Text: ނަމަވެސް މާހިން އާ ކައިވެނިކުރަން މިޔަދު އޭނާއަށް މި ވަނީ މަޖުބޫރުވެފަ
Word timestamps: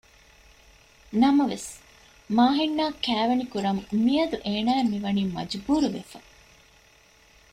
ނަމަވެސް 1.21 1.69
މާހިން 2.37 2.75
އާ 2.79 2.85
ކައިވެނިކުރަން 3.05 3.79
މިޔަދު 4.03 4.37
އޭނާއަށް 4.45 4.91
މި 4.91 4.97
ވަނީ 5.05 5.23
މަޖުބޫރުވެފަ 5.35 6.19